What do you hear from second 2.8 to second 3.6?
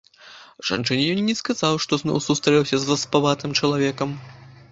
з васпаватым